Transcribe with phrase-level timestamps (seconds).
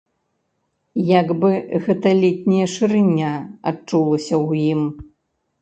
[1.19, 1.51] Як бы
[1.87, 3.29] гэта летняя шырыня
[3.73, 4.81] адчулася ў ім.